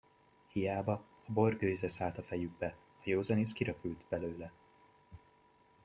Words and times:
Hiába, 0.47 0.91
a 1.27 1.31
bor 1.31 1.57
gőze 1.57 1.87
szállt 1.89 2.17
a 2.17 2.21
fejükbe, 2.23 2.75
a 2.97 3.01
józan 3.03 3.37
ész 3.37 3.53
kiröpült 3.53 4.05
belőle. 4.09 4.51